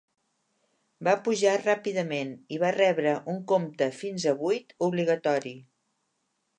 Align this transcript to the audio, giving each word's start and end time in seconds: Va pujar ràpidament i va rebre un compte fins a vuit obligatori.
Va 1.07 1.13
pujar 1.27 1.51
ràpidament 1.65 2.33
i 2.57 2.61
va 2.65 2.73
rebre 2.79 3.13
un 3.35 3.39
compte 3.55 3.93
fins 4.01 4.29
a 4.33 4.37
vuit 4.45 4.79
obligatori. 4.91 5.57